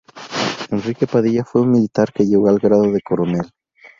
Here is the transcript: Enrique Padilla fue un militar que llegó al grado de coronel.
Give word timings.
Enrique 0.71 1.05
Padilla 1.05 1.43
fue 1.45 1.61
un 1.61 1.73
militar 1.73 2.11
que 2.11 2.25
llegó 2.25 2.49
al 2.49 2.57
grado 2.57 2.91
de 2.91 3.01
coronel. 3.01 3.51